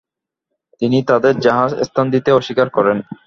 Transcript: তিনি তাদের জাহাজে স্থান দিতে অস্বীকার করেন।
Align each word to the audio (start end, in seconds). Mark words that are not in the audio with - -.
তিনি 0.81 0.97
তাদের 1.03 1.33
জাহাজে 1.39 1.77
স্থান 1.83 2.05
দিতে 2.11 2.29
অস্বীকার 2.31 2.67
করেন। 2.69 2.97